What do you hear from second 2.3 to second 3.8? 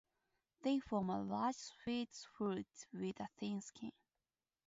fruit with a thin